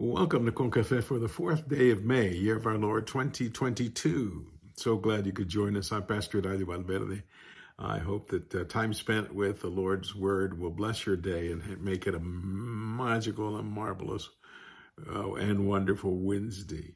Welcome 0.00 0.46
to 0.46 0.52
Concafe 0.52 1.02
for 1.02 1.18
the 1.18 1.26
fourth 1.26 1.68
day 1.68 1.90
of 1.90 2.04
May, 2.04 2.32
year 2.32 2.56
of 2.56 2.66
our 2.66 2.78
Lord 2.78 3.08
2022. 3.08 4.46
So 4.76 4.96
glad 4.96 5.26
you 5.26 5.32
could 5.32 5.48
join 5.48 5.76
us. 5.76 5.90
I'm 5.90 6.04
Pastor 6.04 6.40
Eladio 6.40 6.68
Valverde. 6.68 7.24
I 7.80 7.98
hope 7.98 8.30
that 8.30 8.54
uh, 8.54 8.62
time 8.62 8.94
spent 8.94 9.34
with 9.34 9.60
the 9.60 9.66
Lord's 9.66 10.14
Word 10.14 10.60
will 10.60 10.70
bless 10.70 11.04
your 11.04 11.16
day 11.16 11.50
and 11.50 11.82
make 11.82 12.06
it 12.06 12.14
a 12.14 12.20
magical 12.20 13.56
and 13.56 13.68
marvelous 13.68 14.30
uh, 15.12 15.32
and 15.32 15.66
wonderful 15.66 16.16
Wednesday. 16.16 16.94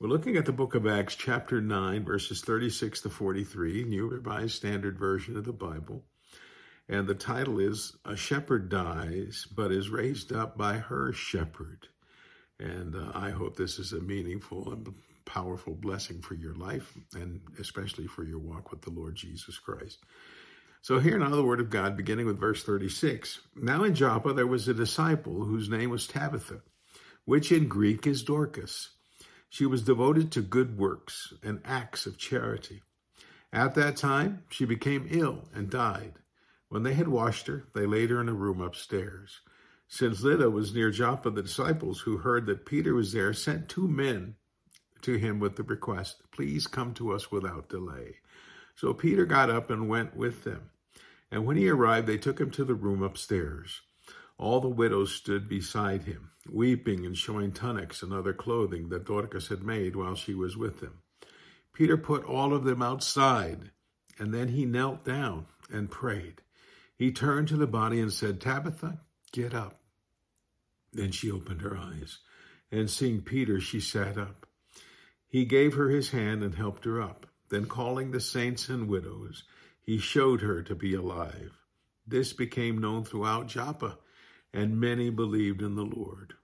We're 0.00 0.08
looking 0.08 0.38
at 0.38 0.46
the 0.46 0.52
book 0.52 0.74
of 0.74 0.86
Acts, 0.86 1.16
chapter 1.16 1.60
9, 1.60 2.02
verses 2.02 2.40
36 2.40 3.02
to 3.02 3.10
43, 3.10 3.84
New 3.84 4.08
Revised 4.08 4.54
Standard 4.54 4.98
Version 4.98 5.36
of 5.36 5.44
the 5.44 5.52
Bible. 5.52 6.06
And 6.88 7.06
the 7.06 7.14
title 7.14 7.58
is 7.60 7.94
A 8.06 8.16
Shepherd 8.16 8.70
Dies, 8.70 9.46
but 9.54 9.70
is 9.70 9.90
raised 9.90 10.32
up 10.32 10.56
by 10.56 10.78
her 10.78 11.12
shepherd. 11.12 11.88
And 12.60 12.94
uh, 12.94 13.12
I 13.14 13.30
hope 13.30 13.56
this 13.56 13.78
is 13.78 13.92
a 13.92 14.00
meaningful 14.00 14.72
and 14.72 14.94
powerful 15.24 15.74
blessing 15.74 16.20
for 16.20 16.34
your 16.34 16.54
life 16.54 16.92
and 17.14 17.40
especially 17.58 18.06
for 18.06 18.24
your 18.24 18.38
walk 18.38 18.70
with 18.70 18.82
the 18.82 18.90
Lord 18.90 19.14
Jesus 19.14 19.58
Christ. 19.58 19.98
So, 20.82 20.98
here 20.98 21.16
now 21.18 21.30
the 21.30 21.44
word 21.44 21.60
of 21.60 21.70
God, 21.70 21.96
beginning 21.96 22.26
with 22.26 22.40
verse 22.40 22.64
36. 22.64 23.40
Now 23.54 23.84
in 23.84 23.94
Joppa 23.94 24.32
there 24.32 24.46
was 24.46 24.66
a 24.66 24.74
disciple 24.74 25.44
whose 25.44 25.68
name 25.68 25.90
was 25.90 26.08
Tabitha, 26.08 26.60
which 27.24 27.52
in 27.52 27.68
Greek 27.68 28.06
is 28.06 28.22
Dorcas. 28.24 28.90
She 29.48 29.66
was 29.66 29.82
devoted 29.82 30.32
to 30.32 30.42
good 30.42 30.78
works 30.78 31.34
and 31.42 31.60
acts 31.64 32.06
of 32.06 32.18
charity. 32.18 32.82
At 33.52 33.74
that 33.74 33.96
time, 33.96 34.44
she 34.48 34.64
became 34.64 35.06
ill 35.10 35.48
and 35.54 35.68
died. 35.68 36.14
When 36.68 36.84
they 36.84 36.94
had 36.94 37.08
washed 37.08 37.48
her, 37.48 37.64
they 37.74 37.84
laid 37.84 38.10
her 38.10 38.20
in 38.20 38.30
a 38.30 38.34
room 38.34 38.62
upstairs. 38.62 39.40
Since 39.94 40.22
Lydda 40.22 40.48
was 40.48 40.72
near 40.74 40.90
Joppa, 40.90 41.28
the 41.28 41.42
disciples 41.42 42.00
who 42.00 42.16
heard 42.16 42.46
that 42.46 42.64
Peter 42.64 42.94
was 42.94 43.12
there 43.12 43.34
sent 43.34 43.68
two 43.68 43.86
men 43.86 44.36
to 45.02 45.16
him 45.16 45.38
with 45.38 45.56
the 45.56 45.62
request, 45.62 46.22
Please 46.30 46.66
come 46.66 46.94
to 46.94 47.12
us 47.12 47.30
without 47.30 47.68
delay. 47.68 48.16
So 48.74 48.94
Peter 48.94 49.26
got 49.26 49.50
up 49.50 49.68
and 49.68 49.90
went 49.90 50.16
with 50.16 50.44
them. 50.44 50.70
And 51.30 51.44
when 51.44 51.58
he 51.58 51.68
arrived, 51.68 52.06
they 52.06 52.16
took 52.16 52.40
him 52.40 52.50
to 52.52 52.64
the 52.64 52.74
room 52.74 53.02
upstairs. 53.02 53.82
All 54.38 54.62
the 54.62 54.68
widows 54.70 55.14
stood 55.14 55.46
beside 55.46 56.04
him, 56.04 56.30
weeping 56.50 57.04
and 57.04 57.14
showing 57.14 57.52
tunics 57.52 58.02
and 58.02 58.14
other 58.14 58.32
clothing 58.32 58.88
that 58.88 59.04
Dorcas 59.04 59.48
had 59.48 59.62
made 59.62 59.94
while 59.94 60.14
she 60.14 60.32
was 60.32 60.56
with 60.56 60.80
them. 60.80 61.02
Peter 61.74 61.98
put 61.98 62.24
all 62.24 62.54
of 62.54 62.64
them 62.64 62.80
outside, 62.80 63.72
and 64.18 64.32
then 64.32 64.48
he 64.48 64.64
knelt 64.64 65.04
down 65.04 65.48
and 65.70 65.90
prayed. 65.90 66.40
He 66.96 67.12
turned 67.12 67.48
to 67.48 67.58
the 67.58 67.66
body 67.66 68.00
and 68.00 68.10
said, 68.10 68.40
Tabitha, 68.40 69.02
get 69.32 69.52
up. 69.52 69.81
Then 70.92 71.10
she 71.10 71.30
opened 71.30 71.62
her 71.62 71.76
eyes, 71.76 72.18
and 72.70 72.90
seeing 72.90 73.22
Peter, 73.22 73.60
she 73.60 73.80
sat 73.80 74.18
up. 74.18 74.46
He 75.26 75.44
gave 75.44 75.74
her 75.74 75.88
his 75.88 76.10
hand 76.10 76.42
and 76.42 76.54
helped 76.54 76.84
her 76.84 77.00
up. 77.00 77.26
Then, 77.48 77.66
calling 77.66 78.10
the 78.10 78.20
saints 78.20 78.68
and 78.68 78.88
widows, 78.88 79.44
he 79.82 79.98
showed 79.98 80.40
her 80.42 80.62
to 80.62 80.74
be 80.74 80.94
alive. 80.94 81.52
This 82.06 82.32
became 82.32 82.78
known 82.78 83.04
throughout 83.04 83.48
Joppa, 83.48 83.98
and 84.52 84.80
many 84.80 85.10
believed 85.10 85.62
in 85.62 85.74
the 85.74 85.84
Lord. 85.84 86.34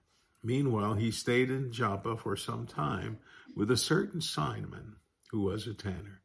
Meanwhile, 0.43 0.95
he 0.95 1.11
stayed 1.11 1.49
in 1.49 1.71
Joppa 1.71 2.15
for 2.17 2.35
some 2.35 2.65
time 2.65 3.19
with 3.55 3.69
a 3.71 3.77
certain 3.77 4.21
Simon, 4.21 4.95
who 5.31 5.41
was 5.41 5.67
a 5.67 5.73
tanner. 5.73 6.21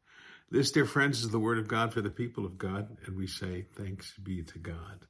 This, 0.49 0.71
dear 0.71 0.85
friends, 0.85 1.21
is 1.21 1.31
the 1.31 1.39
word 1.39 1.57
of 1.57 1.67
God 1.67 1.93
for 1.93 2.01
the 2.01 2.09
people 2.09 2.45
of 2.45 2.57
God, 2.57 2.97
and 3.05 3.17
we 3.17 3.27
say, 3.27 3.65
Thanks 3.75 4.13
be 4.17 4.43
to 4.43 4.59
God. 4.59 5.05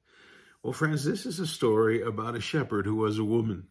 Well, 0.66 0.73
friends, 0.73 1.05
this 1.05 1.27
is 1.27 1.39
a 1.39 1.45
story 1.45 2.02
about 2.02 2.33
a 2.33 2.41
shepherd 2.41 2.88
who 2.88 2.95
was 2.95 3.19
a 3.19 3.23
woman. 3.23 3.67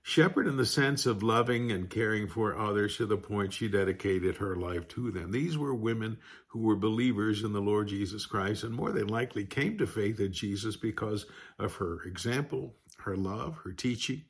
Shepherd 0.00 0.46
in 0.46 0.56
the 0.56 0.64
sense 0.64 1.04
of 1.04 1.22
loving 1.22 1.70
and 1.70 1.90
caring 1.90 2.28
for 2.28 2.56
others 2.56 2.96
to 2.96 3.04
the 3.04 3.18
point 3.18 3.52
she 3.52 3.68
dedicated 3.68 4.38
her 4.38 4.56
life 4.56 4.88
to 4.88 5.10
them. 5.10 5.32
These 5.32 5.58
were 5.58 5.74
women 5.74 6.16
who 6.46 6.60
were 6.60 6.76
believers 6.76 7.42
in 7.42 7.52
the 7.52 7.60
Lord 7.60 7.88
Jesus 7.88 8.24
Christ 8.24 8.64
and 8.64 8.74
more 8.74 8.90
than 8.90 9.08
likely 9.08 9.44
came 9.44 9.76
to 9.76 9.86
faith 9.86 10.18
in 10.18 10.32
Jesus 10.32 10.76
because 10.76 11.26
of 11.58 11.74
her 11.74 12.02
example, 12.04 12.74
her 13.00 13.14
love, 13.14 13.58
her 13.64 13.72
teaching, 13.72 14.22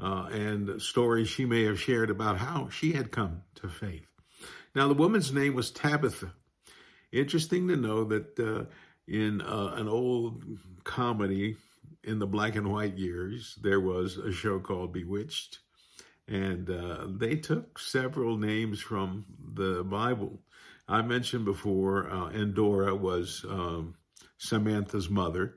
uh, 0.00 0.28
and 0.32 0.82
stories 0.82 1.28
she 1.28 1.44
may 1.44 1.62
have 1.66 1.80
shared 1.80 2.10
about 2.10 2.38
how 2.38 2.68
she 2.68 2.94
had 2.94 3.12
come 3.12 3.42
to 3.54 3.68
faith. 3.68 4.08
Now, 4.74 4.88
the 4.88 4.94
woman's 4.94 5.32
name 5.32 5.54
was 5.54 5.70
Tabitha. 5.70 6.32
Interesting 7.12 7.68
to 7.68 7.76
know 7.76 8.02
that 8.02 8.40
uh, 8.40 8.64
in 9.08 9.40
uh, 9.40 9.74
an 9.76 9.88
old 9.88 10.42
comedy 10.84 11.56
in 12.02 12.18
the 12.18 12.26
black 12.26 12.54
and 12.54 12.72
white 12.72 12.96
years, 12.96 13.58
there 13.62 13.80
was 13.80 14.16
a 14.16 14.32
show 14.32 14.58
called 14.58 14.92
Bewitched, 14.92 15.58
and 16.28 16.70
uh, 16.70 17.06
they 17.08 17.36
took 17.36 17.78
several 17.78 18.36
names 18.36 18.80
from 18.80 19.24
the 19.54 19.84
Bible. 19.84 20.40
I 20.88 21.02
mentioned 21.02 21.44
before, 21.44 22.08
uh, 22.08 22.30
Endora 22.30 22.94
was 22.94 23.44
um, 23.48 23.96
Samantha's 24.38 25.10
mother, 25.10 25.56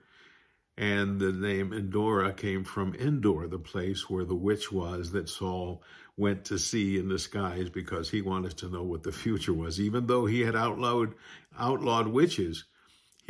and 0.77 1.19
the 1.19 1.31
name 1.31 1.73
Endora 1.73 2.33
came 2.33 2.63
from 2.63 2.95
Endor, 2.95 3.47
the 3.47 3.59
place 3.59 4.09
where 4.09 4.25
the 4.25 4.35
witch 4.35 4.71
was 4.71 5.11
that 5.11 5.29
Saul 5.29 5.83
went 6.17 6.45
to 6.45 6.57
see 6.57 6.97
in 6.97 7.09
disguise 7.09 7.69
because 7.69 8.09
he 8.09 8.21
wanted 8.21 8.57
to 8.57 8.69
know 8.69 8.83
what 8.83 9.03
the 9.03 9.11
future 9.11 9.53
was. 9.53 9.79
Even 9.79 10.07
though 10.07 10.25
he 10.25 10.41
had 10.41 10.55
outlawed 10.55 11.13
outlawed 11.57 12.07
witches, 12.07 12.65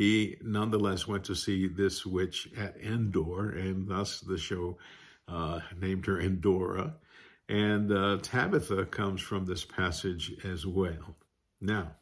he 0.00 0.38
nonetheless 0.40 1.06
went 1.06 1.24
to 1.24 1.34
see 1.34 1.68
this 1.68 2.06
witch 2.06 2.48
at 2.56 2.74
Endor, 2.80 3.50
and 3.50 3.86
thus 3.86 4.20
the 4.20 4.38
show 4.38 4.78
uh, 5.28 5.60
named 5.78 6.06
her 6.06 6.18
Endora. 6.18 6.94
And 7.50 7.92
uh, 7.92 8.16
Tabitha 8.22 8.86
comes 8.86 9.20
from 9.20 9.44
this 9.44 9.62
passage 9.62 10.32
as 10.42 10.64
well. 10.64 11.16
Now, 11.60 11.96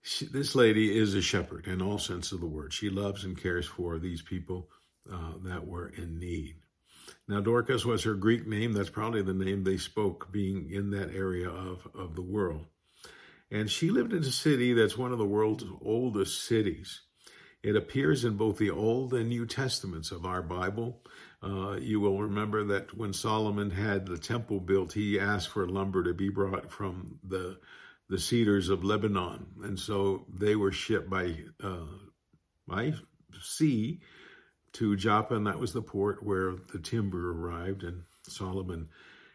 she, 0.00 0.24
this 0.24 0.54
lady 0.54 0.98
is 0.98 1.12
a 1.12 1.20
shepherd 1.20 1.66
in 1.66 1.82
all 1.82 1.98
sense 1.98 2.32
of 2.32 2.40
the 2.40 2.46
word. 2.46 2.72
She 2.72 2.88
loves 2.88 3.24
and 3.24 3.36
cares 3.36 3.66
for 3.66 3.98
these 3.98 4.22
people 4.22 4.70
uh, 5.12 5.32
that 5.44 5.66
were 5.66 5.88
in 5.90 6.18
need. 6.18 6.54
Now, 7.28 7.42
Dorcas 7.42 7.84
was 7.84 8.02
her 8.04 8.14
Greek 8.14 8.46
name. 8.46 8.72
That's 8.72 8.88
probably 8.88 9.20
the 9.20 9.34
name 9.34 9.62
they 9.62 9.76
spoke, 9.76 10.32
being 10.32 10.70
in 10.70 10.88
that 10.92 11.14
area 11.14 11.50
of, 11.50 11.86
of 11.94 12.16
the 12.16 12.22
world. 12.22 12.64
And 13.50 13.70
she 13.70 13.90
lived 13.90 14.12
in 14.12 14.22
a 14.22 14.32
city 14.32 14.72
that's 14.72 14.98
one 14.98 15.12
of 15.12 15.18
the 15.18 15.24
world's 15.24 15.64
oldest 15.80 16.44
cities. 16.44 17.02
It 17.62 17.76
appears 17.76 18.24
in 18.24 18.36
both 18.36 18.58
the 18.58 18.70
Old 18.70 19.12
and 19.14 19.28
New 19.28 19.46
Testaments 19.46 20.10
of 20.10 20.24
our 20.24 20.42
Bible. 20.42 21.02
Uh, 21.42 21.76
you 21.80 22.00
will 22.00 22.20
remember 22.22 22.64
that 22.64 22.96
when 22.96 23.12
Solomon 23.12 23.70
had 23.70 24.06
the 24.06 24.18
temple 24.18 24.60
built, 24.60 24.92
he 24.92 25.18
asked 25.18 25.48
for 25.48 25.68
lumber 25.68 26.02
to 26.04 26.14
be 26.14 26.28
brought 26.28 26.70
from 26.70 27.18
the 27.22 27.58
the 28.08 28.18
cedars 28.18 28.68
of 28.68 28.84
Lebanon, 28.84 29.46
and 29.64 29.78
so 29.78 30.26
they 30.32 30.54
were 30.54 30.70
shipped 30.70 31.10
by 31.10 31.36
uh, 31.62 31.86
by 32.66 32.94
sea 33.40 34.00
to 34.74 34.96
Joppa, 34.96 35.34
and 35.34 35.46
that 35.46 35.58
was 35.58 35.72
the 35.72 35.82
port 35.82 36.22
where 36.22 36.54
the 36.72 36.78
timber 36.78 37.32
arrived. 37.32 37.82
And 37.82 38.02
Solomon 38.28 38.88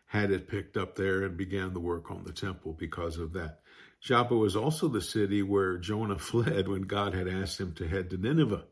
had 0.06 0.32
it 0.32 0.48
picked 0.48 0.78
up 0.78 0.96
there 0.96 1.24
and 1.24 1.36
began 1.36 1.74
the 1.74 1.80
work 1.80 2.12
on 2.12 2.24
the 2.24 2.32
temple 2.32 2.74
because 2.74 3.18
of 3.18 3.34
that. 3.34 3.60
Joppa 4.02 4.36
was 4.36 4.56
also 4.56 4.88
the 4.88 5.02
city 5.02 5.44
where 5.44 5.78
Jonah 5.78 6.18
fled 6.20 6.68
when 6.68 6.82
God 6.84 7.14
had 7.14 7.28
asked 7.28 7.60
him 7.60 7.74
to 7.74 7.88
head 7.88 8.10
to 8.10 8.18
Nineveh. 8.18 8.66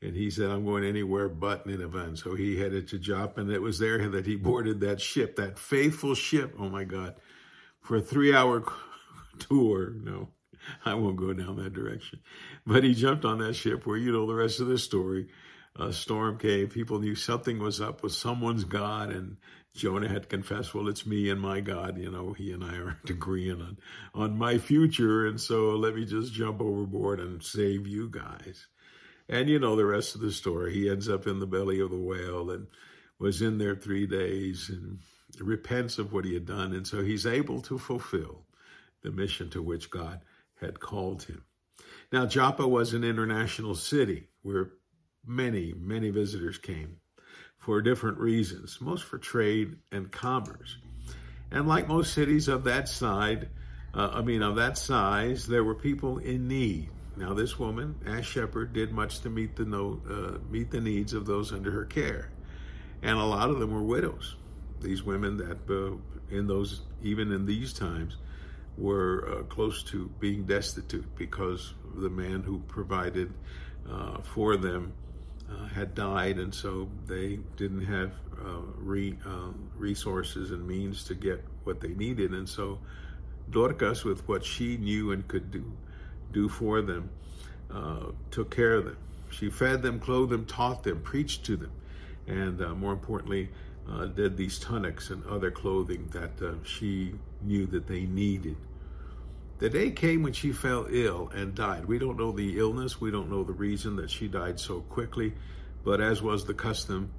And 0.00 0.14
he 0.14 0.30
said, 0.30 0.50
I'm 0.50 0.64
going 0.64 0.84
anywhere 0.84 1.28
but 1.28 1.66
Nineveh. 1.66 1.98
And 1.98 2.18
so 2.18 2.36
he 2.36 2.56
headed 2.56 2.86
to 2.88 2.98
Joppa, 3.00 3.40
and 3.40 3.50
it 3.50 3.60
was 3.60 3.80
there 3.80 4.08
that 4.10 4.26
he 4.26 4.36
boarded 4.36 4.80
that 4.80 5.00
ship, 5.00 5.34
that 5.36 5.58
faithful 5.58 6.14
ship. 6.14 6.54
Oh 6.56 6.68
my 6.68 6.84
God, 6.84 7.16
for 7.80 7.96
a 7.96 8.00
three 8.00 8.32
hour 8.32 8.62
tour. 9.40 9.90
No, 9.90 10.28
I 10.84 10.94
won't 10.94 11.16
go 11.16 11.32
down 11.32 11.56
that 11.56 11.72
direction. 11.72 12.20
But 12.64 12.84
he 12.84 12.94
jumped 12.94 13.24
on 13.24 13.38
that 13.38 13.54
ship 13.54 13.86
where 13.86 13.96
you 13.96 14.12
know 14.12 14.26
the 14.26 14.34
rest 14.34 14.60
of 14.60 14.68
the 14.68 14.78
story. 14.78 15.28
A 15.78 15.92
storm 15.92 16.38
came. 16.38 16.68
People 16.68 16.98
knew 16.98 17.14
something 17.14 17.58
was 17.60 17.80
up 17.80 18.02
with 18.02 18.12
someone's 18.12 18.64
God, 18.64 19.10
and 19.10 19.36
Jonah 19.74 20.08
had 20.08 20.28
confessed, 20.28 20.74
well, 20.74 20.88
it's 20.88 21.06
me 21.06 21.30
and 21.30 21.40
my 21.40 21.60
God. 21.60 21.98
You 21.98 22.10
know, 22.10 22.32
he 22.32 22.52
and 22.52 22.64
I 22.64 22.76
aren't 22.78 23.10
agreeing 23.10 23.62
on, 23.62 23.78
on 24.12 24.36
my 24.36 24.58
future. 24.58 25.26
And 25.26 25.40
so 25.40 25.70
let 25.70 25.94
me 25.94 26.04
just 26.04 26.32
jump 26.32 26.60
overboard 26.60 27.20
and 27.20 27.42
save 27.42 27.86
you 27.86 28.08
guys. 28.10 28.66
And 29.28 29.48
you 29.48 29.58
know 29.60 29.76
the 29.76 29.86
rest 29.86 30.14
of 30.14 30.20
the 30.20 30.32
story. 30.32 30.74
He 30.74 30.90
ends 30.90 31.08
up 31.08 31.26
in 31.26 31.38
the 31.38 31.46
belly 31.46 31.80
of 31.80 31.90
the 31.90 31.96
whale 31.96 32.50
and 32.50 32.66
was 33.20 33.40
in 33.40 33.58
there 33.58 33.76
three 33.76 34.06
days 34.06 34.68
and 34.68 34.98
repents 35.38 35.98
of 35.98 36.12
what 36.12 36.24
he 36.24 36.34
had 36.34 36.46
done. 36.46 36.72
And 36.72 36.86
so 36.86 37.02
he's 37.02 37.26
able 37.26 37.60
to 37.62 37.78
fulfill 37.78 38.46
the 39.02 39.12
mission 39.12 39.48
to 39.50 39.62
which 39.62 39.90
God 39.90 40.22
had 40.60 40.80
called 40.80 41.22
him. 41.22 41.44
Now, 42.10 42.26
Joppa 42.26 42.66
was 42.66 42.94
an 42.94 43.04
international 43.04 43.74
city 43.74 44.28
where 44.42 44.70
many, 45.28 45.74
many 45.78 46.10
visitors 46.10 46.58
came 46.58 46.96
for 47.58 47.82
different 47.82 48.18
reasons, 48.18 48.80
most 48.80 49.04
for 49.04 49.18
trade 49.18 49.76
and 49.92 50.10
commerce. 50.10 50.78
And 51.50 51.68
like 51.68 51.86
most 51.86 52.14
cities 52.14 52.48
of 52.48 52.64
that 52.64 52.88
side, 52.88 53.48
uh, 53.94 54.10
I 54.14 54.22
mean, 54.22 54.42
of 54.42 54.56
that 54.56 54.78
size, 54.78 55.46
there 55.46 55.64
were 55.64 55.74
people 55.74 56.18
in 56.18 56.48
need. 56.48 56.90
Now, 57.16 57.34
this 57.34 57.58
woman, 57.58 57.96
as 58.06 58.24
shepherd, 58.24 58.72
did 58.72 58.92
much 58.92 59.20
to 59.20 59.30
meet 59.30 59.56
the 59.56 59.64
no, 59.64 60.00
uh, 60.08 60.38
meet 60.50 60.70
the 60.70 60.80
needs 60.80 61.12
of 61.12 61.26
those 61.26 61.52
under 61.52 61.70
her 61.70 61.84
care. 61.84 62.30
and 63.02 63.18
a 63.18 63.24
lot 63.24 63.48
of 63.48 63.60
them 63.60 63.70
were 63.72 63.82
widows. 63.82 64.36
These 64.80 65.02
women 65.04 65.36
that, 65.36 65.58
uh, 65.70 65.96
in 66.34 66.46
those, 66.46 66.82
even 67.02 67.32
in 67.32 67.46
these 67.46 67.72
times, 67.72 68.16
were 68.76 69.28
uh, 69.28 69.42
close 69.44 69.82
to 69.84 70.08
being 70.20 70.44
destitute 70.44 71.06
because 71.16 71.74
the 71.96 72.10
man 72.10 72.42
who 72.42 72.60
provided 72.60 73.32
uh, 73.90 74.18
for 74.22 74.56
them 74.56 74.92
had 75.78 75.94
died, 75.94 76.38
and 76.38 76.54
so 76.54 76.88
they 77.06 77.38
didn't 77.56 77.84
have 77.84 78.12
uh, 78.44 78.60
re, 78.78 79.16
um, 79.24 79.70
resources 79.76 80.50
and 80.50 80.66
means 80.66 81.04
to 81.04 81.14
get 81.14 81.44
what 81.64 81.80
they 81.80 81.88
needed. 81.88 82.32
And 82.32 82.48
so 82.48 82.78
Dorcas, 83.50 84.04
with 84.04 84.26
what 84.28 84.44
she 84.44 84.76
knew 84.76 85.12
and 85.12 85.26
could 85.28 85.50
do, 85.50 85.64
do 86.32 86.48
for 86.48 86.82
them, 86.82 87.10
uh, 87.70 88.06
took 88.30 88.54
care 88.54 88.74
of 88.74 88.84
them. 88.84 88.96
She 89.30 89.50
fed 89.50 89.82
them, 89.82 90.00
clothed 90.00 90.30
them, 90.30 90.46
taught 90.46 90.82
them, 90.82 91.00
preached 91.00 91.44
to 91.46 91.56
them, 91.56 91.72
and 92.26 92.60
uh, 92.62 92.74
more 92.74 92.92
importantly, 92.92 93.50
uh, 93.90 94.06
did 94.06 94.36
these 94.36 94.58
tunics 94.58 95.10
and 95.10 95.24
other 95.26 95.50
clothing 95.50 96.08
that 96.12 96.42
uh, 96.42 96.54
she 96.64 97.14
knew 97.42 97.66
that 97.66 97.86
they 97.86 98.02
needed. 98.02 98.56
The 99.58 99.68
day 99.68 99.90
came 99.90 100.22
when 100.22 100.32
she 100.32 100.52
fell 100.52 100.86
ill 100.88 101.30
and 101.34 101.54
died. 101.54 101.86
We 101.86 101.98
don't 101.98 102.16
know 102.16 102.30
the 102.32 102.58
illness, 102.58 103.00
we 103.00 103.10
don't 103.10 103.30
know 103.30 103.42
the 103.42 103.52
reason 103.52 103.96
that 103.96 104.10
she 104.10 104.28
died 104.28 104.60
so 104.60 104.80
quickly, 104.82 105.32
but 105.84 106.00
as 106.00 106.22
was 106.22 106.44
the 106.44 106.54
custom 106.54 107.10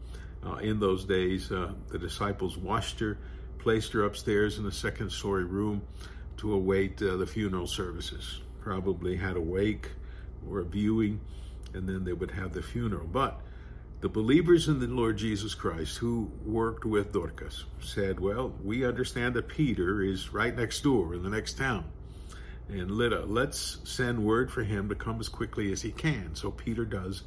uh, 0.45 0.55
in 0.55 0.79
those 0.79 1.05
days, 1.05 1.51
uh, 1.51 1.73
the 1.89 1.97
disciples 1.97 2.57
washed 2.57 2.99
her, 2.99 3.17
placed 3.57 3.93
her 3.93 4.03
upstairs 4.03 4.57
in 4.57 4.65
a 4.65 4.71
second 4.71 5.11
story 5.11 5.43
room 5.43 5.81
to 6.37 6.53
await 6.53 7.01
uh, 7.01 7.17
the 7.17 7.27
funeral 7.27 7.67
services. 7.67 8.41
Probably 8.61 9.17
had 9.17 9.35
a 9.35 9.41
wake 9.41 9.89
or 10.47 10.59
a 10.59 10.65
viewing, 10.65 11.19
and 11.73 11.87
then 11.87 12.03
they 12.03 12.13
would 12.13 12.31
have 12.31 12.53
the 12.53 12.61
funeral. 12.61 13.05
But 13.05 13.41
the 14.01 14.09
believers 14.09 14.67
in 14.69 14.79
the 14.79 14.87
Lord 14.87 15.17
Jesus 15.17 15.53
Christ 15.53 15.97
who 15.97 16.31
worked 16.45 16.85
with 16.85 17.11
Dorcas 17.11 17.65
said, 17.81 18.19
Well, 18.19 18.53
we 18.63 18.85
understand 18.85 19.33
that 19.35 19.49
Peter 19.49 20.01
is 20.01 20.31
right 20.31 20.55
next 20.55 20.81
door 20.81 21.13
in 21.13 21.23
the 21.23 21.29
next 21.29 21.57
town 21.57 21.83
and 22.69 22.91
Lydda, 22.91 23.25
let's 23.25 23.79
send 23.83 24.23
word 24.23 24.51
for 24.51 24.63
him 24.63 24.89
to 24.89 24.95
come 24.95 25.19
as 25.19 25.27
quickly 25.27 25.71
as 25.71 25.81
he 25.81 25.91
can. 25.91 26.35
So 26.35 26.51
Peter 26.51 26.85
does 26.85 27.23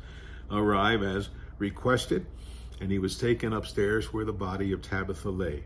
arrive 0.52 1.02
as 1.02 1.28
requested, 1.58 2.26
and 2.80 2.90
he 2.90 2.98
was 2.98 3.18
taken 3.18 3.52
upstairs 3.52 4.12
where 4.12 4.24
the 4.24 4.32
body 4.32 4.72
of 4.72 4.82
Tabitha 4.82 5.30
lay. 5.30 5.64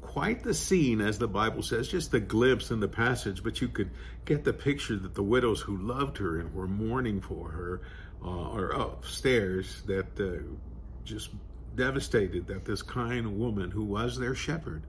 Quite 0.00 0.42
the 0.42 0.54
scene, 0.54 1.00
as 1.00 1.18
the 1.18 1.28
Bible 1.28 1.62
says, 1.62 1.88
just 1.88 2.14
a 2.14 2.20
glimpse 2.20 2.70
in 2.70 2.80
the 2.80 2.88
passage, 2.88 3.42
but 3.42 3.60
you 3.60 3.68
could 3.68 3.90
get 4.24 4.44
the 4.44 4.52
picture 4.52 4.96
that 4.96 5.14
the 5.14 5.22
widows 5.22 5.60
who 5.60 5.76
loved 5.76 6.18
her 6.18 6.38
and 6.38 6.54
were 6.54 6.68
mourning 6.68 7.20
for 7.20 7.50
her 7.50 7.82
uh, 8.24 8.50
are 8.50 8.70
upstairs, 8.70 9.82
that 9.86 10.18
uh, 10.18 10.42
just 11.04 11.30
devastated 11.74 12.46
that 12.46 12.64
this 12.64 12.82
kind 12.82 13.38
woman 13.38 13.70
who 13.70 13.84
was 13.84 14.18
their 14.18 14.34
shepherd 14.34 14.82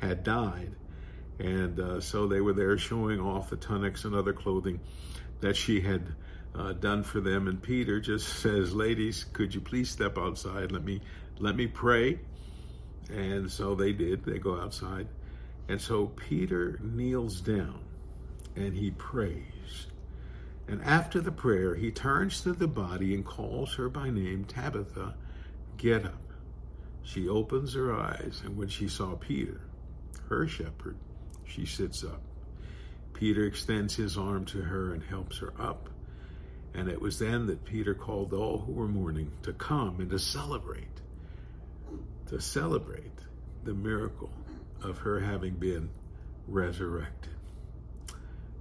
had 0.00 0.24
died 0.24 0.74
and 1.42 1.80
uh, 1.80 2.00
so 2.00 2.26
they 2.26 2.40
were 2.40 2.52
there 2.52 2.78
showing 2.78 3.20
off 3.20 3.50
the 3.50 3.56
tunics 3.56 4.04
and 4.04 4.14
other 4.14 4.32
clothing 4.32 4.80
that 5.40 5.56
she 5.56 5.80
had 5.80 6.14
uh, 6.54 6.72
done 6.72 7.02
for 7.02 7.20
them. 7.20 7.48
And 7.48 7.62
Peter 7.62 8.00
just 8.00 8.28
says, 8.40 8.74
"Ladies, 8.74 9.24
could 9.32 9.54
you 9.54 9.60
please 9.60 9.90
step 9.90 10.18
outside? 10.18 10.72
Let 10.72 10.84
me 10.84 11.00
let 11.38 11.56
me 11.56 11.66
pray." 11.66 12.20
And 13.10 13.50
so 13.50 13.74
they 13.74 13.92
did. 13.92 14.24
They 14.24 14.38
go 14.38 14.60
outside, 14.60 15.08
and 15.68 15.80
so 15.80 16.06
Peter 16.06 16.78
kneels 16.82 17.40
down 17.40 17.80
and 18.56 18.74
he 18.74 18.90
prays. 18.90 19.86
And 20.68 20.82
after 20.82 21.20
the 21.20 21.32
prayer, 21.32 21.74
he 21.74 21.90
turns 21.90 22.40
to 22.42 22.52
the 22.52 22.68
body 22.68 23.14
and 23.14 23.24
calls 23.24 23.74
her 23.74 23.88
by 23.88 24.10
name, 24.10 24.44
Tabitha, 24.44 25.14
get 25.76 26.04
up. 26.04 26.20
She 27.02 27.28
opens 27.28 27.74
her 27.74 27.92
eyes, 27.92 28.42
and 28.44 28.56
when 28.56 28.68
she 28.68 28.88
saw 28.88 29.16
Peter, 29.16 29.60
her 30.28 30.46
shepherd, 30.46 30.96
she 31.44 31.66
sits 31.66 32.04
up. 32.04 32.22
Peter 33.12 33.44
extends 33.44 33.96
his 33.96 34.16
arm 34.16 34.44
to 34.46 34.62
her 34.62 34.92
and 34.94 35.02
helps 35.02 35.38
her 35.38 35.52
up. 35.58 35.88
And 36.74 36.88
it 36.88 37.00
was 37.00 37.18
then 37.18 37.46
that 37.46 37.64
Peter 37.64 37.94
called 37.94 38.32
all 38.32 38.58
who 38.58 38.72
were 38.72 38.88
mourning 38.88 39.30
to 39.42 39.52
come 39.52 40.00
and 40.00 40.10
to 40.10 40.18
celebrate, 40.18 41.00
to 42.28 42.40
celebrate 42.40 43.18
the 43.64 43.74
miracle 43.74 44.30
of 44.82 44.98
her 44.98 45.20
having 45.20 45.54
been 45.54 45.90
resurrected. 46.48 47.32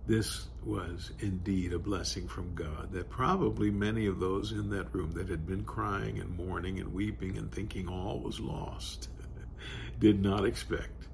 This 0.07 0.47
was 0.63 1.11
indeed 1.19 1.73
a 1.73 1.79
blessing 1.79 2.27
from 2.27 2.53
God 2.53 2.91
that 2.91 3.09
probably 3.09 3.71
many 3.71 4.07
of 4.07 4.19
those 4.19 4.51
in 4.51 4.69
that 4.71 4.93
room 4.93 5.11
that 5.13 5.29
had 5.29 5.47
been 5.47 5.63
crying 5.63 6.19
and 6.19 6.35
mourning 6.35 6.79
and 6.79 6.93
weeping 6.93 7.37
and 7.37 7.51
thinking 7.51 7.87
all 7.87 8.19
was 8.19 8.39
lost 8.39 9.09
did 9.99 10.21
not 10.21 10.45
expect. 10.45 11.07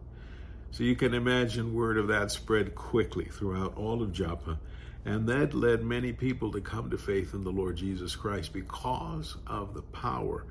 So 0.72 0.84
you 0.84 0.96
can 0.96 1.14
imagine 1.14 1.74
word 1.74 1.98
of 1.98 2.08
that 2.08 2.31
spread 2.31 2.75
quickly 2.75 3.25
throughout 3.25 3.75
all 3.78 4.02
of 4.02 4.14
Joppa. 4.14 4.60
And 5.06 5.28
that 5.30 5.54
led 5.54 5.84
many 5.84 6.12
people 6.12 6.52
to 6.52 6.62
come 6.62 6.90
to 6.90 6.98
faith 6.98 7.34
in 7.34 7.44
the 7.44 7.52
Lord 7.52 7.78
Jesus 7.78 8.16
Christ 8.16 8.52
because 8.54 9.38
of 9.48 9.74
the 9.74 9.81
power 9.81 10.46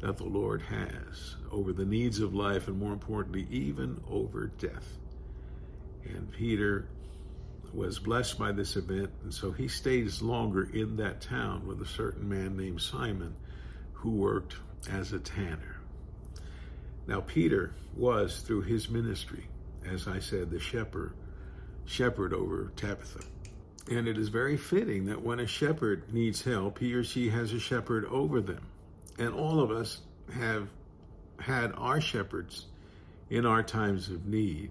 that 0.00 0.18
the 0.18 0.24
Lord 0.24 0.60
has 0.62 1.36
over 1.50 1.72
the 1.72 1.84
needs 1.84 2.20
of 2.20 2.34
life 2.34 2.68
and 2.68 2.78
more 2.78 2.92
importantly, 2.92 3.46
even 3.50 4.00
over 4.10 4.48
death. 4.58 4.98
And 6.04 6.30
Peter 6.30 6.88
was 7.72 7.98
blessed 7.98 8.38
by 8.38 8.52
this 8.52 8.76
event, 8.76 9.10
and 9.22 9.32
so 9.32 9.52
he 9.52 9.68
stays 9.68 10.20
longer 10.20 10.68
in 10.74 10.96
that 10.96 11.22
town 11.22 11.66
with 11.66 11.80
a 11.80 11.86
certain 11.86 12.28
man 12.28 12.56
named 12.56 12.80
Simon 12.80 13.34
who 13.94 14.10
worked 14.10 14.56
as 14.90 15.12
a 15.12 15.18
tanner. 15.18 15.76
Now, 17.06 17.20
Peter 17.20 17.72
was, 17.96 18.40
through 18.40 18.62
his 18.62 18.90
ministry, 18.90 19.46
as 19.90 20.08
I 20.08 20.18
said, 20.18 20.50
the 20.50 20.60
shepherd, 20.60 21.12
shepherd 21.84 22.32
over 22.32 22.72
Tabitha. 22.76 23.20
And 23.90 24.06
it 24.06 24.16
is 24.16 24.28
very 24.28 24.56
fitting 24.56 25.06
that 25.06 25.22
when 25.22 25.40
a 25.40 25.46
shepherd 25.46 26.12
needs 26.12 26.42
help, 26.42 26.78
he 26.78 26.94
or 26.94 27.02
she 27.02 27.28
has 27.30 27.52
a 27.52 27.58
shepherd 27.58 28.04
over 28.06 28.40
them. 28.40 28.66
And 29.18 29.34
all 29.34 29.60
of 29.60 29.70
us 29.70 30.00
have 30.34 30.68
had 31.40 31.72
our 31.76 32.00
shepherds 32.00 32.66
in 33.30 33.44
our 33.44 33.62
times 33.62 34.08
of 34.08 34.26
need. 34.26 34.70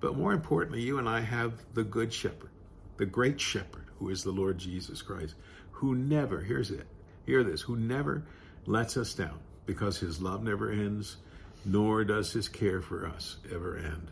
But 0.00 0.16
more 0.16 0.32
importantly, 0.32 0.82
you 0.82 0.98
and 0.98 1.08
I 1.08 1.20
have 1.20 1.52
the 1.74 1.84
good 1.84 2.12
shepherd, 2.12 2.50
the 2.96 3.06
great 3.06 3.40
shepherd, 3.40 3.86
who 3.98 4.10
is 4.10 4.22
the 4.22 4.30
Lord 4.30 4.58
Jesus 4.58 5.02
Christ, 5.02 5.34
who 5.70 5.94
never, 5.94 6.40
here's 6.40 6.70
it, 6.70 6.86
hear 7.26 7.44
this, 7.44 7.60
who 7.60 7.76
never 7.76 8.24
lets 8.66 8.96
us 8.96 9.14
down 9.14 9.38
because 9.66 9.98
his 9.98 10.20
love 10.20 10.42
never 10.42 10.70
ends, 10.70 11.18
nor 11.64 12.04
does 12.04 12.32
his 12.32 12.48
care 12.48 12.80
for 12.80 13.06
us 13.06 13.36
ever 13.52 13.76
end. 13.76 14.08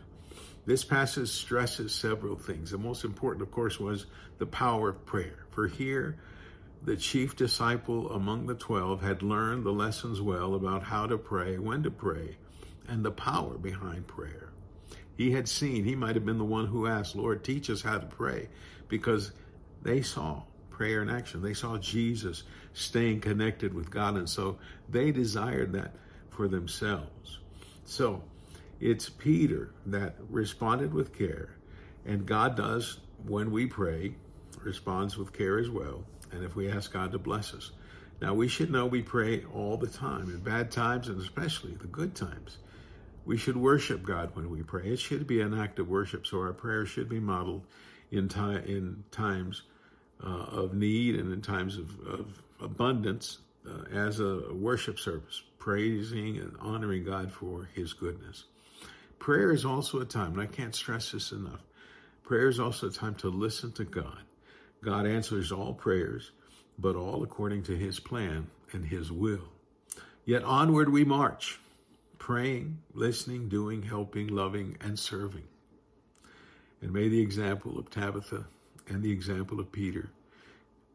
This 0.67 0.83
passage 0.83 1.29
stresses 1.29 1.95
several 1.95 2.35
things. 2.35 2.71
The 2.71 2.77
most 2.77 3.05
important, 3.05 3.41
of 3.41 3.51
course, 3.51 3.79
was 3.79 4.05
the 4.37 4.45
power 4.45 4.89
of 4.89 5.05
prayer. 5.05 5.45
For 5.51 5.65
here, 5.65 6.17
the 6.83 6.97
chief 6.97 7.37
disciple 7.37 8.11
among 8.11 8.47
the 8.47 8.53
twelve 8.53 9.01
had 9.01 9.23
learned 9.23 9.63
the 9.63 9.71
lessons 9.71 10.19
well 10.19 10.55
about 10.55 10.83
how 10.83 11.07
to 11.07 11.17
pray, 11.17 11.57
when 11.57 11.83
to 11.83 11.89
pray, 11.89 12.35
and 12.85 13.03
the 13.03 13.11
power 13.11 13.57
behind 13.57 14.07
prayer. 14.07 14.49
He 15.15 15.31
had 15.31 15.47
seen, 15.47 15.85
he 15.85 15.95
might 15.95 16.15
have 16.15 16.25
been 16.25 16.37
the 16.37 16.43
one 16.43 16.67
who 16.67 16.85
asked, 16.85 17.15
Lord, 17.15 17.45
teach 17.45 17.69
us 17.69 17.81
how 17.81 17.97
to 17.97 18.05
pray, 18.05 18.49
because 18.89 19.31
they 19.83 20.01
saw 20.01 20.43
prayer 20.69 21.01
in 21.01 21.09
action. 21.09 21.41
They 21.41 21.53
saw 21.53 21.77
Jesus 21.77 22.43
staying 22.73 23.21
connected 23.21 23.73
with 23.73 23.89
God, 23.89 24.17
and 24.17 24.29
so 24.29 24.59
they 24.89 25.11
desired 25.11 25.71
that 25.73 25.95
for 26.29 26.49
themselves. 26.49 27.39
So, 27.85 28.21
it's 28.79 29.09
Peter 29.09 29.71
that 29.87 30.15
responded 30.29 30.93
with 30.93 31.17
care. 31.17 31.55
And 32.05 32.25
God 32.25 32.55
does, 32.55 32.99
when 33.25 33.51
we 33.51 33.65
pray, 33.65 34.15
responds 34.63 35.17
with 35.17 35.33
care 35.33 35.57
as 35.57 35.69
well. 35.69 36.03
And 36.31 36.43
if 36.43 36.55
we 36.55 36.69
ask 36.69 36.91
God 36.91 37.11
to 37.11 37.19
bless 37.19 37.53
us. 37.53 37.71
Now, 38.21 38.33
we 38.33 38.47
should 38.47 38.71
know 38.71 38.85
we 38.85 39.01
pray 39.01 39.43
all 39.53 39.77
the 39.77 39.87
time, 39.87 40.29
in 40.29 40.39
bad 40.39 40.71
times 40.71 41.07
and 41.07 41.21
especially 41.21 41.73
the 41.75 41.87
good 41.87 42.15
times. 42.15 42.57
We 43.25 43.37
should 43.37 43.57
worship 43.57 44.03
God 44.03 44.35
when 44.35 44.49
we 44.49 44.63
pray. 44.63 44.87
It 44.87 44.99
should 44.99 45.27
be 45.27 45.41
an 45.41 45.57
act 45.57 45.79
of 45.79 45.87
worship, 45.87 46.25
so 46.25 46.39
our 46.39 46.53
prayers 46.53 46.89
should 46.89 47.09
be 47.09 47.19
modeled 47.19 47.65
in, 48.09 48.27
time, 48.27 48.63
in 48.63 49.03
times 49.11 49.63
uh, 50.23 50.29
of 50.29 50.73
need 50.73 51.15
and 51.15 51.31
in 51.31 51.41
times 51.41 51.77
of, 51.77 51.99
of 52.07 52.41
abundance 52.59 53.39
uh, 53.67 53.83
as 53.93 54.19
a 54.19 54.53
worship 54.53 54.97
service, 54.97 55.43
praising 55.59 56.37
and 56.37 56.55
honoring 56.59 57.03
God 57.03 57.31
for 57.31 57.69
his 57.75 57.93
goodness. 57.93 58.45
Prayer 59.19 59.51
is 59.51 59.65
also 59.65 59.99
a 59.99 60.05
time, 60.05 60.33
and 60.33 60.41
I 60.41 60.45
can't 60.45 60.75
stress 60.75 61.11
this 61.11 61.31
enough. 61.31 61.61
Prayer 62.23 62.47
is 62.47 62.59
also 62.59 62.87
a 62.87 62.91
time 62.91 63.15
to 63.15 63.29
listen 63.29 63.71
to 63.73 63.83
God. 63.83 64.19
God 64.83 65.07
answers 65.07 65.51
all 65.51 65.73
prayers, 65.73 66.31
but 66.77 66.95
all 66.95 67.23
according 67.23 67.63
to 67.63 67.75
his 67.75 67.99
plan 67.99 68.47
and 68.73 68.85
his 68.85 69.11
will. 69.11 69.49
Yet 70.25 70.43
onward 70.43 70.89
we 70.91 71.03
march, 71.03 71.59
praying, 72.19 72.79
listening, 72.93 73.49
doing, 73.49 73.81
helping, 73.81 74.27
loving, 74.27 74.77
and 74.81 74.99
serving. 74.99 75.45
And 76.81 76.91
may 76.91 77.09
the 77.09 77.21
example 77.21 77.79
of 77.79 77.89
Tabitha 77.89 78.45
and 78.87 79.01
the 79.01 79.11
example 79.11 79.59
of 79.59 79.71
Peter, 79.71 80.09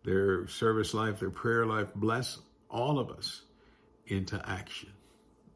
their 0.04 0.46
service 0.46 0.94
life, 0.94 1.20
their 1.20 1.30
prayer 1.30 1.66
life, 1.66 1.92
bless 1.94 2.38
all 2.70 2.98
of 2.98 3.10
us 3.10 3.42
into 4.06 4.40
action. 4.48 4.90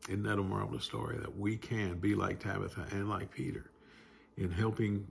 Isn't 0.09 0.23
that 0.23 0.38
a 0.38 0.43
marvelous 0.43 0.85
story 0.85 1.19
that 1.19 1.38
we 1.38 1.57
can 1.57 1.99
be 1.99 2.15
like 2.15 2.41
Tabitha 2.41 2.87
and 2.93 3.09
like 3.09 3.33
Peter 3.33 3.71
in 4.37 4.50
helping 4.50 5.07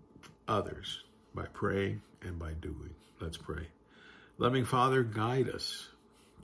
others 0.47 1.03
by 1.33 1.45
praying 1.47 2.01
and 2.21 2.39
by 2.39 2.53
doing? 2.53 2.95
Let's 3.19 3.37
pray. 3.37 3.67
Loving 4.37 4.65
Father, 4.65 5.03
guide 5.03 5.49
us 5.49 5.89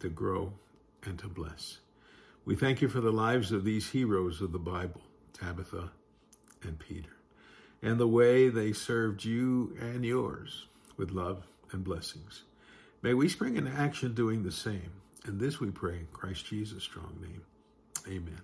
to 0.01 0.09
grow 0.09 0.53
and 1.03 1.17
to 1.19 1.27
bless. 1.27 1.79
We 2.45 2.55
thank 2.55 2.81
you 2.81 2.89
for 2.89 3.01
the 3.01 3.11
lives 3.11 3.51
of 3.51 3.63
these 3.63 3.89
heroes 3.89 4.41
of 4.41 4.51
the 4.51 4.59
Bible, 4.59 5.01
Tabitha 5.33 5.91
and 6.63 6.79
Peter, 6.79 7.15
and 7.81 7.99
the 7.99 8.07
way 8.07 8.49
they 8.49 8.73
served 8.73 9.23
you 9.23 9.75
and 9.79 10.03
yours 10.03 10.65
with 10.97 11.11
love 11.11 11.43
and 11.71 11.83
blessings. 11.83 12.43
May 13.01 13.13
we 13.13 13.29
spring 13.29 13.57
into 13.57 13.71
action 13.71 14.13
doing 14.13 14.43
the 14.43 14.51
same. 14.51 14.91
And 15.25 15.39
this 15.39 15.59
we 15.59 15.69
pray 15.69 15.99
in 15.99 16.07
Christ 16.11 16.45
Jesus' 16.45 16.83
strong 16.83 17.17
name. 17.21 17.41
Amen. 18.07 18.41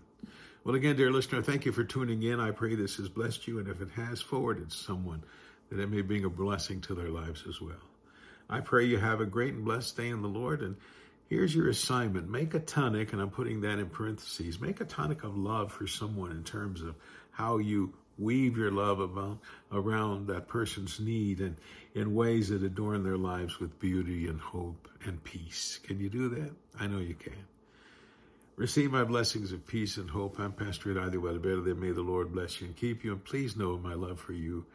Well, 0.64 0.76
again, 0.76 0.98
dear 0.98 1.12
listener, 1.12 1.42
thank 1.42 1.66
you 1.66 1.72
for 1.72 1.84
tuning 1.84 2.24
in. 2.24 2.40
I 2.40 2.52
pray 2.52 2.76
this 2.76 2.98
has 2.98 3.08
blessed 3.08 3.48
you, 3.48 3.60
and 3.60 3.68
if 3.70 3.82
it 3.82 3.90
has, 3.92 4.22
forwarded 4.22 4.72
someone 4.72 5.24
that 5.70 5.80
it 5.80 5.90
may 5.90 6.02
bring 6.02 6.26
a 6.26 6.30
blessing 6.30 6.82
to 6.82 6.94
their 6.94 7.10
lives 7.10 7.44
as 7.48 7.62
well. 7.62 7.76
I 8.50 8.60
pray 8.62 8.86
you 8.86 8.98
have 8.98 9.22
a 9.22 9.26
great 9.26 9.54
and 9.54 9.66
blessed 9.66 9.98
day 9.98 10.10
in 10.10 10.22
the 10.22 10.28
Lord. 10.28 10.62
And 10.62 10.76
here's 11.30 11.56
your 11.56 11.70
assignment 11.70 12.30
make 12.30 12.54
a 12.54 12.60
tonic, 12.60 13.14
and 13.14 13.22
I'm 13.22 13.30
putting 13.30 13.62
that 13.62 13.80
in 13.80 13.90
parentheses 13.90 14.60
make 14.60 14.82
a 14.82 14.86
tonic 14.86 15.24
of 15.24 15.38
love 15.38 15.72
for 15.72 15.88
someone 15.88 16.32
in 16.32 16.44
terms 16.44 16.82
of 16.82 16.96
how 17.32 17.58
you 17.58 17.94
weave 18.18 18.58
your 18.58 18.72
love 18.72 19.00
about, 19.00 19.38
around 19.72 20.28
that 20.28 20.48
person's 20.48 21.00
need 21.00 21.40
and 21.40 21.56
in 21.94 22.16
ways 22.16 22.50
that 22.50 22.64
adorn 22.64 23.04
their 23.04 23.18
lives 23.18 23.60
with 23.60 23.80
beauty 23.80 24.28
and 24.28 24.40
hope 24.40 24.90
and 25.06 25.24
peace. 25.24 25.80
Can 25.84 26.00
you 26.00 26.10
do 26.10 26.30
that? 26.30 26.52
I 26.80 26.88
know 26.88 27.00
you 27.00 27.14
can. 27.16 27.34
Receive 28.58 28.92
my 28.92 29.04
blessings 29.04 29.52
of 29.52 29.68
peace 29.68 29.98
and 29.98 30.10
hope. 30.10 30.40
I'm 30.40 30.52
Pastor 30.52 30.92
Eladio 30.92 31.22
Valverde. 31.22 31.76
May 31.76 31.92
the 31.92 32.02
Lord 32.02 32.34
bless 32.34 32.60
you 32.60 32.66
and 32.66 32.76
keep 32.76 33.04
you. 33.04 33.12
And 33.12 33.24
please 33.24 33.56
know 33.56 33.78
my 33.78 33.94
love 33.94 34.20
for 34.20 34.34
you 34.34 34.66